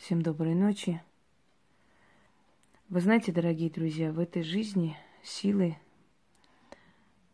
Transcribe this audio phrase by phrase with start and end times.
[0.00, 1.02] Всем доброй ночи.
[2.88, 5.76] Вы знаете, дорогие друзья, в этой жизни силы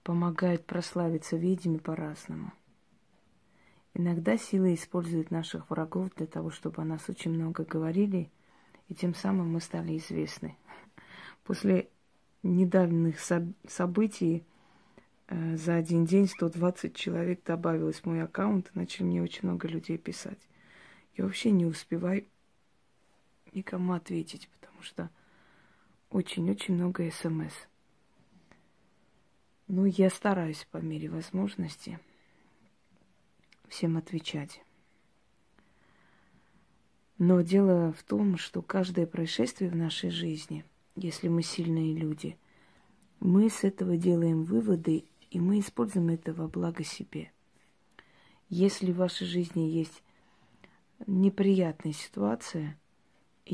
[0.02, 2.52] помогают прославиться ведьме по-разному.
[3.94, 8.32] Иногда силы используют наших врагов для того, чтобы о нас очень много говорили,
[8.88, 10.56] и тем самым мы стали известны.
[11.44, 11.88] После
[12.42, 13.20] недавних
[13.68, 14.44] событий
[15.28, 19.98] э, за один день 120 человек добавилось в мой аккаунт, начали мне очень много людей
[19.98, 20.48] писать.
[21.14, 22.24] Я вообще не успеваю
[23.56, 25.10] никому ответить, потому что
[26.10, 27.54] очень-очень много смс.
[29.66, 31.98] Ну, я стараюсь по мере возможности
[33.68, 34.62] всем отвечать.
[37.18, 42.38] Но дело в том, что каждое происшествие в нашей жизни, если мы сильные люди,
[43.18, 47.32] мы с этого делаем выводы, и мы используем это во благо себе.
[48.48, 50.02] Если в вашей жизни есть
[51.06, 52.78] неприятная ситуация,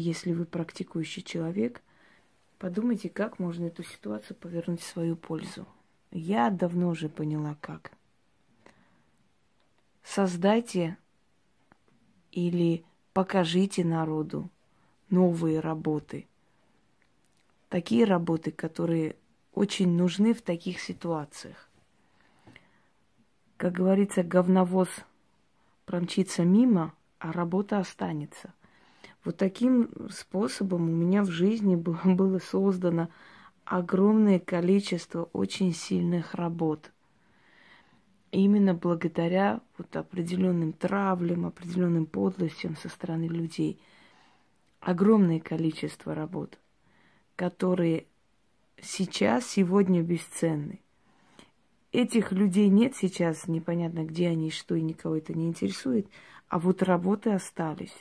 [0.01, 1.83] если вы практикующий человек,
[2.59, 5.67] подумайте, как можно эту ситуацию повернуть в свою пользу.
[6.11, 7.93] Я давно уже поняла, как.
[10.03, 10.97] Создайте
[12.33, 14.51] или покажите народу
[15.11, 16.27] новые работы.
[17.69, 19.17] Такие работы, которые
[19.55, 21.69] очень нужны в таких ситуациях.
[23.57, 24.89] Как говорится, говновоз
[25.85, 28.53] промчится мимо, а работа останется.
[29.25, 33.09] Вот таким способом у меня в жизни было создано
[33.65, 36.91] огромное количество очень сильных работ.
[38.33, 43.79] именно благодаря вот определенным травлям, определенным подлостям со стороны людей.
[44.81, 46.59] Огромное количество работ,
[47.37, 48.07] которые
[48.81, 50.81] сейчас, сегодня бесценны.
[51.93, 56.09] Этих людей нет сейчас, непонятно где они, что, и никого это не интересует,
[56.49, 57.95] а вот работы остались.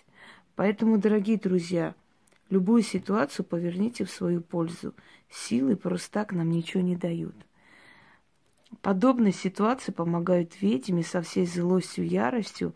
[0.55, 1.95] Поэтому, дорогие друзья,
[2.49, 4.93] любую ситуацию поверните в свою пользу.
[5.29, 7.35] Силы просто так нам ничего не дают.
[8.81, 12.73] Подобные ситуации помогают ведьме со всей злостью яростью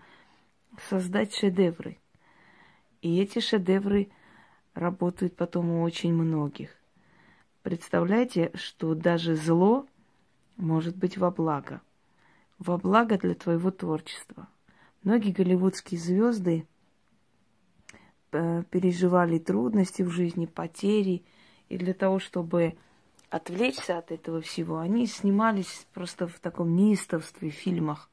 [0.89, 1.97] создать шедевры.
[3.01, 4.09] И эти шедевры
[4.73, 6.69] работают потом у очень многих.
[7.63, 9.87] Представляете, что даже зло
[10.57, 11.81] может быть во благо.
[12.59, 14.47] Во благо для твоего творчества.
[15.03, 16.67] Многие голливудские звезды
[18.69, 21.23] переживали трудности в жизни, потери.
[21.69, 22.75] И для того, чтобы
[23.29, 28.09] отвлечься от этого всего, они снимались просто в таком неистовстве в фильмах.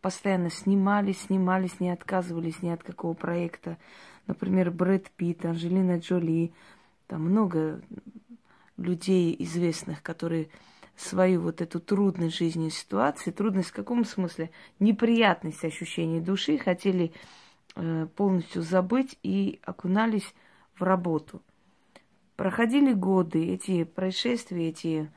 [0.00, 3.78] Постоянно снимались, снимались, не отказывались ни от какого проекта.
[4.26, 6.52] Например, Брэд Питт, Анжелина Джоли.
[7.06, 7.80] Там много
[8.76, 10.48] людей известных, которые
[10.96, 14.50] свою вот эту трудность жизни ситуации, трудность в каком смысле?
[14.78, 17.43] Неприятность ощущения души хотели Э,
[18.16, 20.34] полностью забыть и окунались
[20.78, 21.42] в работу.
[22.36, 25.10] Проходили годы, эти происшествия, эти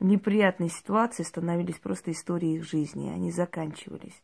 [0.00, 4.22] неприятные ситуации становились просто историей их жизни, они заканчивались.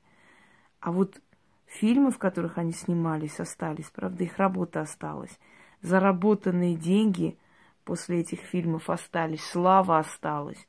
[0.80, 1.20] А вот
[1.66, 5.38] фильмы, в которых они снимались, остались, правда, их работа осталась.
[5.80, 7.36] Заработанные деньги
[7.84, 10.68] после этих фильмов остались, слава осталась.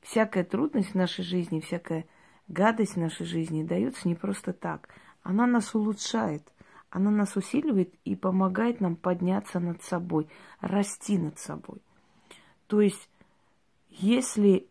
[0.00, 2.06] Всякая трудность в нашей жизни, всякая
[2.46, 4.88] гадость в нашей жизни дается не просто так–
[5.22, 6.42] она нас улучшает,
[6.90, 10.28] она нас усиливает и помогает нам подняться над собой,
[10.60, 11.82] расти над собой.
[12.66, 13.08] То есть,
[13.90, 14.68] если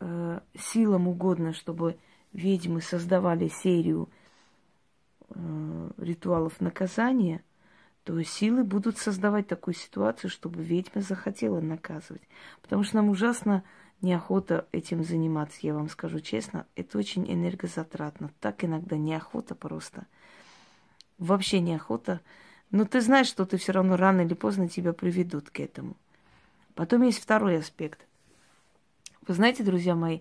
[0.00, 1.98] э, силам угодно, чтобы
[2.32, 4.08] ведьмы создавали серию
[5.30, 7.42] э, ритуалов наказания,
[8.04, 12.22] то силы будут создавать такую ситуацию, чтобы ведьма захотела наказывать.
[12.62, 13.64] Потому что нам ужасно
[14.00, 16.66] неохота этим заниматься, я вам скажу честно.
[16.76, 18.30] Это очень энергозатратно.
[18.40, 20.06] Так иногда неохота просто.
[21.18, 22.20] Вообще неохота.
[22.70, 25.96] Но ты знаешь, что ты все равно рано или поздно тебя приведут к этому.
[26.74, 28.06] Потом есть второй аспект.
[29.26, 30.20] Вы знаете, друзья мои,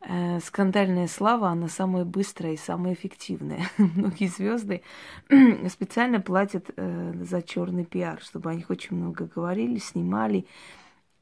[0.00, 3.66] э, скандальная слава, она самая быстрая и самая эффективная.
[3.78, 4.82] Многие звезды
[5.68, 10.46] специально платят э, за черный пиар, чтобы о них очень много говорили, снимали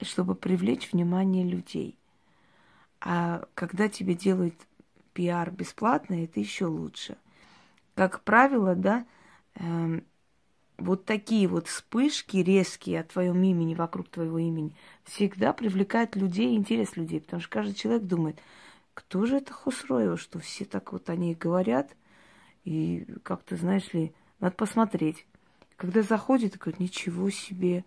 [0.03, 1.99] чтобы привлечь внимание людей.
[3.01, 4.55] А когда тебе делают
[5.13, 7.17] пиар бесплатно, это еще лучше.
[7.95, 9.07] Как правило, да,
[9.55, 10.01] э,
[10.79, 14.75] вот такие вот вспышки резкие о твоем имени, вокруг твоего имени,
[15.05, 18.41] всегда привлекают людей, интерес людей, потому что каждый человек думает,
[18.95, 21.95] кто же это Хусроева, что все так вот они говорят,
[22.65, 25.27] и как-то, знаешь ли, надо посмотреть.
[25.77, 27.85] Когда заходит, говорит, ничего себе,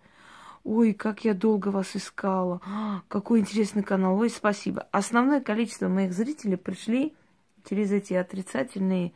[0.64, 2.60] Ой, как я долго вас искала.
[3.08, 4.18] Какой интересный канал.
[4.18, 4.88] Ой, спасибо.
[4.90, 7.14] Основное количество моих зрителей пришли
[7.68, 9.12] через эти отрицательные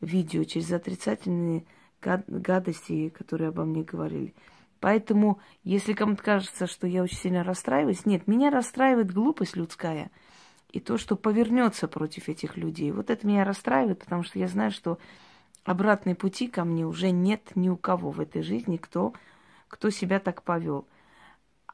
[0.00, 1.64] видео, через отрицательные
[2.00, 4.34] гадости, которые обо мне говорили.
[4.80, 10.10] Поэтому, если кому-то кажется, что я очень сильно расстраиваюсь, нет, меня расстраивает глупость людская
[10.70, 12.90] и то, что повернется против этих людей.
[12.90, 14.98] Вот это меня расстраивает, потому что я знаю, что
[15.64, 19.12] обратной пути ко мне уже нет ни у кого в этой жизни, кто,
[19.72, 20.86] кто себя так повел.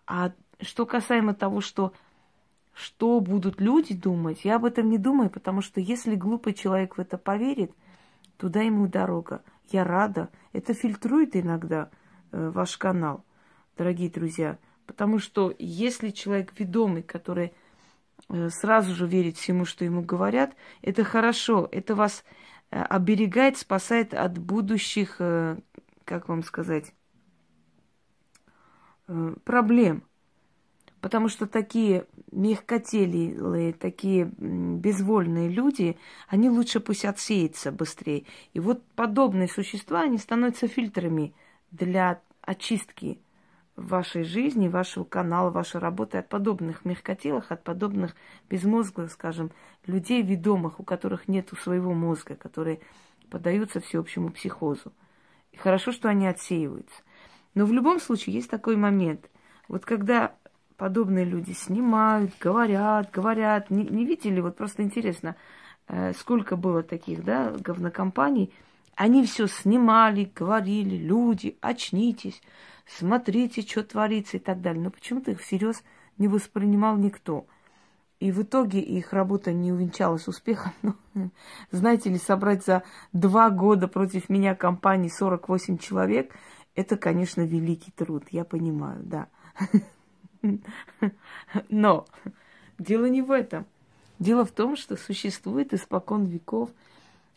[0.06, 1.92] А что касаемо того, что
[2.72, 7.00] что будут люди думать, я об этом не думаю, потому что если глупый человек в
[7.00, 7.72] это поверит,
[8.36, 9.42] туда ему дорога.
[9.70, 10.28] Я рада.
[10.52, 11.90] Это фильтрует иногда
[12.30, 13.24] э, ваш канал,
[13.76, 14.58] дорогие друзья.
[14.86, 17.52] Потому что если человек ведомый, который
[18.28, 21.68] э, сразу же верит всему, что ему говорят, это хорошо.
[21.72, 22.24] Это вас
[22.70, 25.58] э, оберегает, спасает от будущих, э,
[26.04, 26.94] как вам сказать,
[29.44, 30.02] проблем.
[31.00, 35.96] Потому что такие мягкотелые, такие безвольные люди,
[36.26, 38.24] они лучше пусть отсеются быстрее.
[38.52, 41.34] И вот подобные существа, они становятся фильтрами
[41.70, 43.20] для очистки
[43.76, 48.16] вашей жизни, вашего канала, вашей работы от подобных мягкотелых, от подобных
[48.50, 49.52] безмозглых, скажем,
[49.86, 52.80] людей ведомых, у которых нет своего мозга, которые
[53.30, 54.92] поддаются всеобщему психозу.
[55.52, 57.02] И хорошо, что они отсеиваются.
[57.58, 59.28] Но в любом случае есть такой момент.
[59.66, 60.32] Вот когда
[60.76, 63.68] подобные люди снимают, говорят, говорят.
[63.68, 65.34] Не, не видели, вот просто интересно,
[65.88, 68.54] э, сколько было таких, да, говнокомпаний.
[68.94, 72.40] Они все снимали, говорили, люди, очнитесь,
[72.86, 74.80] смотрите, что творится и так далее.
[74.80, 75.82] Но почему-то их всерьез
[76.16, 77.44] не воспринимал никто.
[78.20, 80.72] И в итоге их работа не увенчалась успехом.
[81.14, 81.32] Ну,
[81.72, 86.32] знаете ли, собрать за два года против меня компании 48 человек,
[86.78, 89.26] это, конечно, великий труд, я понимаю, да.
[91.68, 92.06] Но
[92.78, 93.66] дело не в этом.
[94.20, 96.70] Дело в том, что существует испокон веков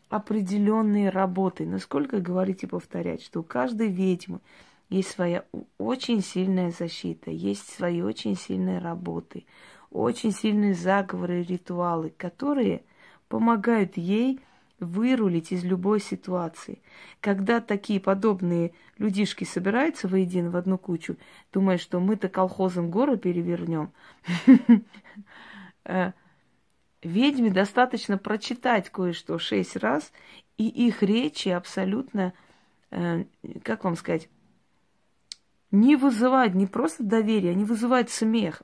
[0.10, 1.66] определенные работы.
[1.66, 4.42] Насколько говорить и повторять, что у каждой ведьмы
[4.90, 5.44] есть своя
[5.80, 9.46] очень сильная защита, есть свои очень сильные работы,
[9.90, 12.84] очень сильные заговоры и ритуалы, которые
[13.28, 14.40] помогают ей
[14.82, 16.82] вырулить из любой ситуации.
[17.22, 21.18] Когда такие подобные людишки собираются воедино в одну кучу,
[21.54, 23.94] думая, что мы-то колхозом горы перевернем,
[25.86, 26.12] э,
[27.04, 30.12] ведьме достаточно прочитать кое-что шесть раз,
[30.58, 32.34] и их речи абсолютно,
[32.90, 33.26] э,
[33.64, 34.30] как вам сказать,
[35.70, 38.64] не вызывают не просто доверие, они вызывают смех.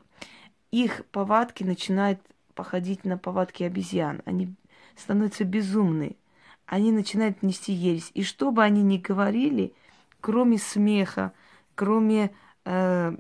[0.72, 2.20] Их повадки начинают
[2.54, 4.22] походить на повадки обезьян.
[4.26, 4.54] Они
[4.98, 6.18] становятся безумны.
[6.66, 8.12] Они начинают нести ересь.
[8.14, 9.74] И что бы они ни говорили,
[10.20, 11.32] кроме смеха,
[11.76, 12.32] кроме
[12.66, 13.16] э,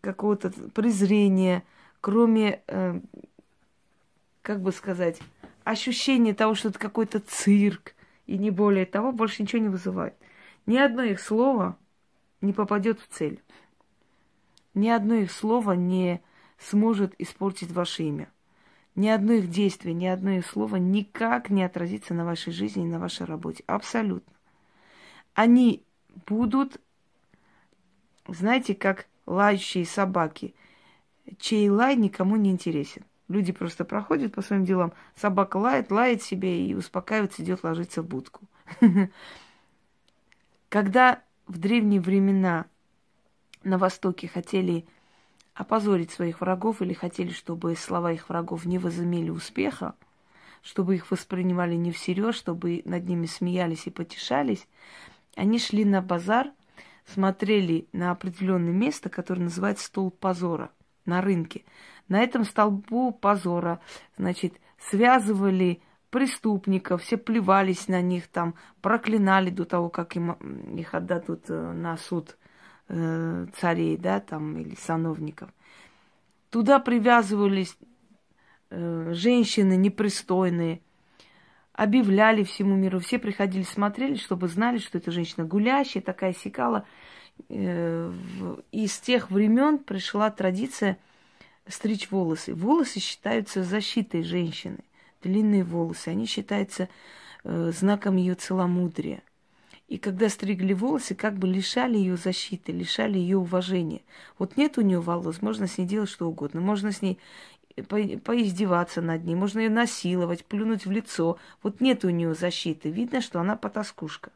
[0.00, 1.64] какого-то презрения,
[2.00, 3.00] кроме, э,
[4.42, 5.20] как бы сказать,
[5.64, 7.94] ощущения того, что это какой-то цирк,
[8.26, 10.14] и не более того, больше ничего не вызывает.
[10.66, 11.76] Ни одно их слово
[12.40, 13.42] не попадет в цель.
[14.74, 16.20] Ни одно их слово не
[16.58, 18.28] сможет испортить ваше имя.
[18.96, 22.88] Ни одно их действие, ни одно их слово никак не отразится на вашей жизни и
[22.88, 23.62] на вашей работе.
[23.66, 24.32] Абсолютно.
[25.34, 25.84] Они
[26.26, 26.80] будут,
[28.26, 30.54] знаете, как лающие собаки,
[31.38, 33.04] чей лай никому не интересен.
[33.28, 38.06] Люди просто проходят по своим делам, собака лает, лает себе и успокаивается, идет ложиться в
[38.06, 38.46] будку.
[40.70, 42.64] Когда в древние времена
[43.62, 44.86] на Востоке хотели
[45.56, 49.94] опозорить своих врагов или хотели, чтобы слова их врагов не возымели успеха,
[50.62, 54.68] чтобы их воспринимали не всерьез, чтобы над ними смеялись и потешались,
[55.34, 56.52] они шли на базар,
[57.06, 60.70] смотрели на определенное место, которое называется стол позора
[61.06, 61.64] на рынке.
[62.08, 63.80] На этом столбу позора,
[64.18, 70.32] значит, связывали преступников, все плевались на них там, проклинали до того, как им,
[70.76, 72.36] их отдадут э, на суд
[72.88, 75.50] э, царей, да, там, или сановников.
[76.50, 77.76] Туда привязывались
[78.70, 80.80] э, женщины непристойные,
[81.72, 83.00] объявляли всему миру.
[83.00, 86.86] Все приходили, смотрели, чтобы знали, что эта женщина гулящая, такая сикала.
[87.48, 88.12] Э,
[88.72, 90.98] и с тех времен пришла традиция
[91.68, 92.54] стричь волосы.
[92.54, 94.78] Волосы считаются защитой женщины.
[95.22, 96.88] Длинные волосы, они считаются
[97.44, 99.22] э, знаком ее целомудрия.
[99.88, 104.02] И когда стригли волосы, как бы лишали ее защиты, лишали ее уважения.
[104.38, 106.60] Вот нет у нее волос, можно с ней делать что угодно.
[106.60, 107.18] Можно с ней
[107.88, 111.38] по поиздеваться над ней, можно ее насиловать, плюнуть в лицо.
[111.62, 112.90] Вот нет у нее защиты.
[112.90, 114.32] Видно, что она потаскушка.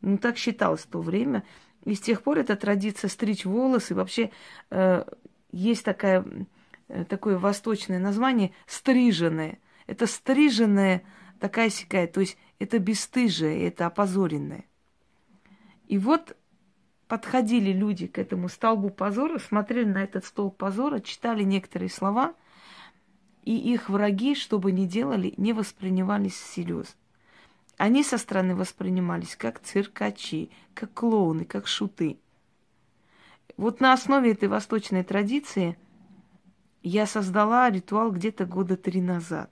[0.00, 1.44] Ну, так считалось в то время.
[1.84, 3.94] И с тех пор эта традиция стричь волосы.
[3.94, 4.30] Вообще
[4.70, 5.04] э,
[5.52, 6.24] есть такая,
[6.88, 9.58] э, такое восточное название стриженное.
[9.86, 11.02] Это стриженная
[11.40, 14.64] такая сякая, то есть это бесстыжие, это опозоренное.
[15.86, 16.36] И вот
[17.08, 22.34] подходили люди к этому столбу позора, смотрели на этот столб позора, читали некоторые слова,
[23.42, 26.96] и их враги, что бы ни делали, не воспринимались всерьез.
[27.76, 32.18] Они со стороны воспринимались как циркачи, как клоуны, как шуты.
[33.56, 35.76] Вот на основе этой восточной традиции
[36.82, 39.50] я создала ритуал где-то года три назад.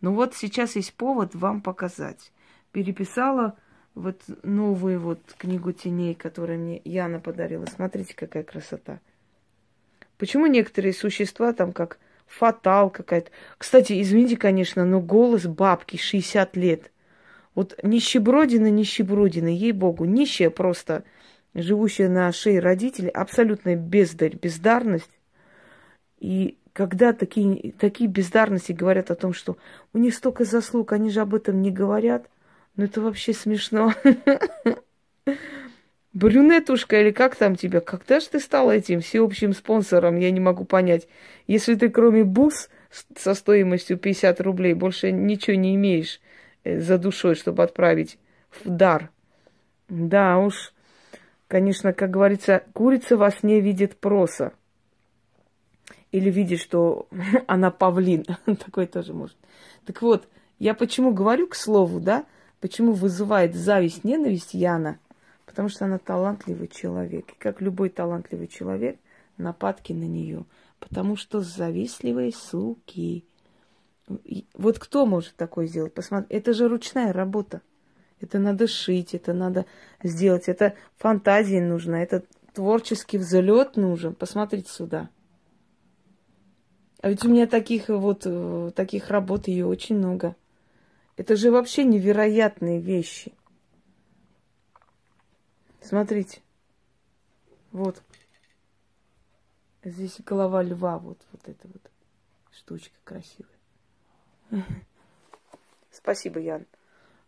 [0.00, 2.32] Но вот сейчас есть повод вам показать.
[2.72, 3.56] Переписала
[3.94, 7.66] вот новую вот книгу теней, которую мне Яна подарила.
[7.66, 9.00] Смотрите, какая красота.
[10.18, 13.30] Почему некоторые существа там как фатал какая-то.
[13.58, 16.90] Кстати, извините, конечно, но голос бабки 60 лет.
[17.54, 21.04] Вот нищебродина, нищебродина, ей-богу, нищая просто,
[21.54, 25.10] живущая на шее родителей, абсолютная бездарь, бездарность.
[26.18, 29.56] И когда такие, такие бездарности говорят о том, что
[29.92, 32.28] у них столько заслуг, они же об этом не говорят,
[32.76, 33.94] ну это вообще смешно.
[36.12, 37.80] Брюнетушка или как там тебя?
[37.80, 40.16] Когда же ты стала этим всеобщим спонсором?
[40.16, 41.08] Я не могу понять.
[41.48, 42.68] Если ты кроме бус
[43.16, 46.20] со стоимостью 50 рублей больше ничего не имеешь
[46.62, 48.18] э, за душой, чтобы отправить
[48.50, 49.10] в дар.
[49.88, 50.72] Да уж,
[51.48, 54.52] конечно, как говорится, курица во сне видит проса.
[56.12, 57.08] Или видит, что
[57.48, 58.24] она павлин.
[58.46, 59.36] Такой тоже может.
[59.84, 60.28] Так вот,
[60.60, 62.24] я почему говорю к слову, да?
[62.64, 64.98] Почему вызывает зависть, ненависть Яна?
[65.44, 67.32] Потому что она талантливый человек.
[67.32, 68.98] И как любой талантливый человек,
[69.36, 70.46] нападки на нее.
[70.80, 73.26] Потому что завистливые суки.
[74.54, 75.92] Вот кто может такое сделать?
[75.92, 77.60] Посмотри, это же ручная работа.
[78.18, 79.66] Это надо шить, это надо
[80.02, 80.48] сделать.
[80.48, 84.14] Это фантазии нужно, это творческий взлет нужен.
[84.14, 85.10] Посмотрите сюда.
[87.02, 90.34] А ведь у меня таких вот, э, таких работ ее очень много.
[91.16, 93.32] Это же вообще невероятные вещи.
[95.80, 96.40] Смотрите.
[97.70, 98.02] Вот.
[99.84, 101.90] Здесь голова льва, вот, вот эта вот
[102.52, 103.48] штучка красивая.
[105.90, 106.66] Спасибо, Ян.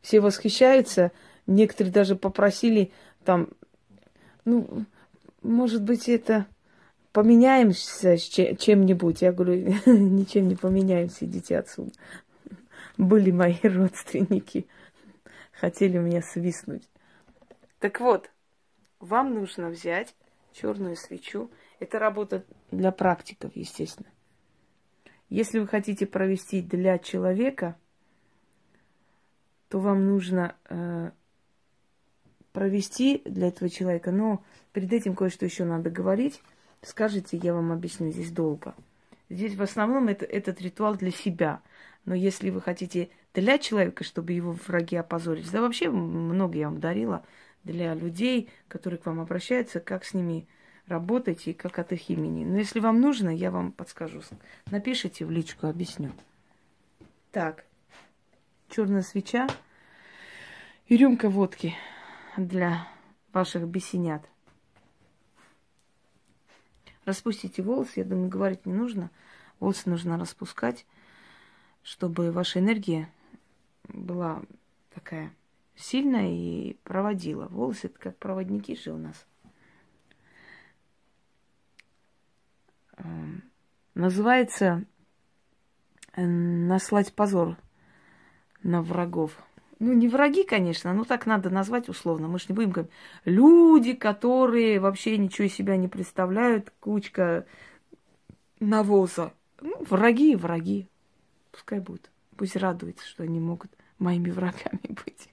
[0.01, 1.13] Все восхищаются.
[1.47, 2.93] Некоторые даже попросили
[3.25, 3.51] там,
[4.45, 4.85] ну,
[5.43, 6.47] может быть, это
[7.13, 9.23] поменяемся чем-нибудь.
[9.23, 11.93] Я говорю, ничем не поменяемся, идите отсюда
[12.97, 14.67] были мои родственники.
[15.53, 16.89] Хотели меня свистнуть.
[17.79, 18.31] Так вот,
[19.01, 20.15] вам нужно взять
[20.53, 21.51] черную свечу.
[21.79, 24.09] Это работа для практиков, естественно.
[25.29, 27.77] Если вы хотите провести для человека,
[29.69, 31.11] то вам нужно э,
[32.53, 34.13] провести для этого человека.
[34.13, 36.43] Но перед этим кое-что еще надо говорить.
[36.83, 38.75] Скажите, я вам объясню, здесь долго.
[39.29, 41.61] Здесь в основном это, этот ритуал для себя.
[42.05, 46.81] Но если вы хотите для человека, чтобы его враги опозорились, да вообще много я вам
[46.81, 47.25] дарила
[47.65, 50.47] для людей, которые к вам обращаются, как с ними
[50.87, 52.45] работать и как от их имени.
[52.45, 54.23] Но если вам нужно, я вам подскажу.
[54.71, 56.13] Напишите в личку, объясню.
[57.33, 57.65] Так,
[58.71, 59.49] черная свеча
[60.87, 61.75] и рюмка водки
[62.37, 62.87] для
[63.33, 64.23] ваших бесенят.
[67.07, 69.11] Распустите волосы, я думаю, говорить не нужно.
[69.59, 70.85] Волосы нужно распускать
[71.87, 73.09] чтобы ваша энергия
[73.85, 74.43] была
[74.93, 75.33] такая
[75.77, 77.47] сильная и проводила.
[77.47, 79.25] Волосы это как проводники же у нас.
[82.97, 83.45] Эм,
[83.95, 84.85] называется
[86.17, 87.57] э, наслать позор
[88.65, 89.39] на врагов.
[89.79, 92.29] Ну, не враги, конечно, но так надо назвать условно.
[92.29, 92.93] Мы же не будем говорить.
[93.25, 97.47] Люди, которые вообще ничего из себя не представляют, кучка
[98.59, 99.35] навоза.
[99.61, 100.89] Ну, враги враги.
[101.53, 102.11] Пускай будут.
[102.37, 105.29] Пусть радуются, что они могут моими врагами быть.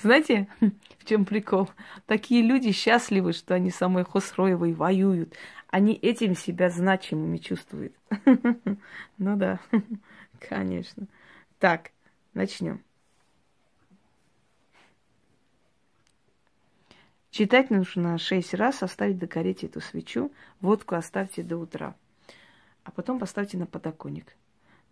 [0.00, 0.48] Знаете,
[0.98, 1.68] в чем прикол?
[2.06, 5.34] Такие люди счастливы, что они самой Хосроевой воюют.
[5.68, 7.94] Они этим себя значимыми чувствуют.
[9.18, 9.60] Ну да,
[10.40, 11.06] конечно.
[11.58, 11.90] Так,
[12.34, 12.82] начнем.
[17.34, 21.96] Читать нужно шесть раз, оставить догореть эту свечу, водку оставьте до утра,
[22.84, 24.36] а потом поставьте на подоконник.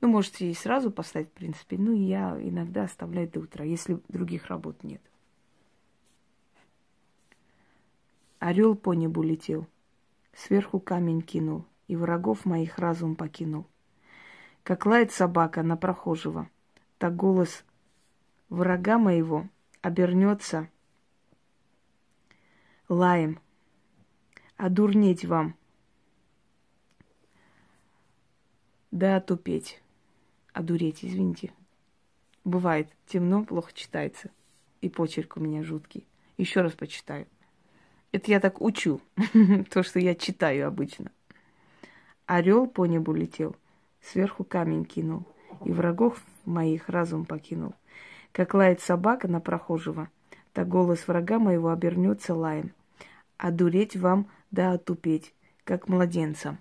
[0.01, 1.79] Ну, можете и сразу поставить, в принципе.
[1.79, 5.01] Ну, я иногда оставляю до утра, если других работ нет.
[8.41, 9.69] Орел по небу летел,
[10.35, 13.67] сверху камень кинул, и врагов моих разум покинул.
[14.65, 16.51] Как лает собака на прохожего,
[16.99, 17.65] так голос
[18.49, 19.47] врага моего
[19.81, 20.69] обернется
[22.93, 23.39] лаем.
[24.57, 25.57] Одурнеть вам,
[28.91, 29.83] да отупеть
[30.53, 31.53] одуреть, извините.
[32.45, 34.31] Бывает темно, плохо читается.
[34.81, 36.07] И почерк у меня жуткий.
[36.37, 37.27] Еще раз почитаю.
[38.11, 39.01] Это я так учу,
[39.71, 41.11] то, что я читаю обычно.
[42.27, 43.57] Орел по небу летел,
[44.01, 45.25] сверху камень кинул,
[45.65, 47.75] и врагов моих разум покинул.
[48.33, 50.09] Как лает собака на прохожего,
[50.53, 52.73] так голос врага моего обернется лаем.
[53.43, 55.35] А дуреть вам да отупеть,
[55.65, 56.61] как младенцам.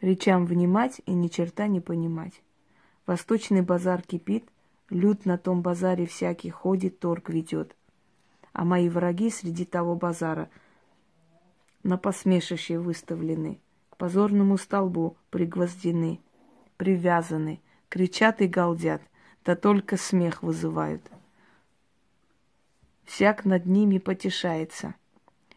[0.00, 2.42] Речам внимать и ни черта не понимать.
[3.06, 4.48] Восточный базар кипит,
[4.90, 7.76] люд на том базаре всякий ходит, торг ведет.
[8.52, 10.50] А мои враги среди того базара
[11.84, 13.60] на посмешище выставлены,
[13.90, 16.18] к позорному столбу пригвоздены,
[16.78, 19.02] привязаны, кричат и галдят,
[19.44, 21.08] да только смех вызывают.
[23.04, 24.94] Всяк над ними потешается.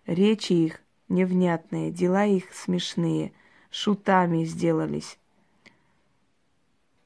[0.06, 3.34] Речи их невнятные, дела их смешные,
[3.70, 5.18] шутами сделались.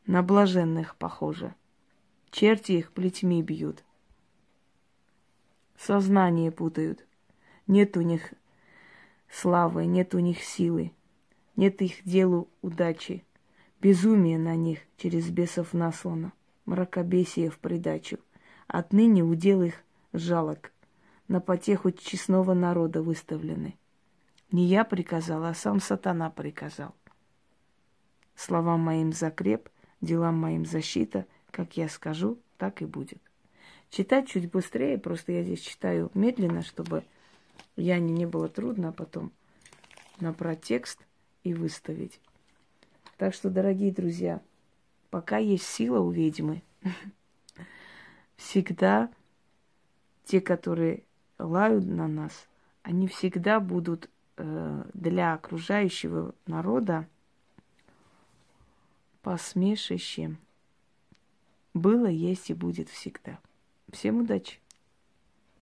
[0.06, 1.54] На блаженных похоже.
[2.32, 3.84] Черти их плетьми бьют.
[5.78, 7.06] Сознание путают.
[7.68, 8.34] Нет у них
[9.30, 10.92] славы, нет у них силы,
[11.56, 13.24] нет их делу удачи.
[13.82, 16.34] Безумие на них через бесов наслано,
[16.66, 18.20] мракобесие в придачу.
[18.68, 19.84] Отныне удел их
[20.14, 20.72] жалок,
[21.28, 23.78] на потеху честного народа выставлены.
[24.52, 26.94] Не я приказал, а сам сатана приказал.
[28.36, 29.70] Словам моим закреп,
[30.02, 33.20] делам моим защита, как я скажу, так и будет.
[33.90, 37.04] Читать чуть быстрее, просто я здесь читаю медленно, чтобы
[37.76, 39.32] я не, не было трудно, а потом
[40.20, 41.00] набрать текст
[41.44, 42.20] и выставить.
[43.18, 44.42] Так что, дорогие друзья,
[45.10, 46.64] пока есть сила у ведьмы,
[48.36, 49.10] всегда
[50.26, 51.04] те, которые
[51.38, 52.48] лают на нас,
[52.84, 57.08] они всегда будут э, для окружающего народа
[59.22, 60.38] посмешищем.
[61.74, 63.40] Было, есть и будет всегда.
[63.92, 64.60] Всем удачи!